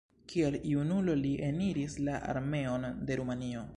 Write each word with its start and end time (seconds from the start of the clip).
Kiel 0.31 0.55
junulo 0.69 1.15
li 1.19 1.33
eniris 1.49 1.99
la 2.09 2.17
armeon 2.35 2.89
de 3.11 3.19
Rumanio. 3.21 3.63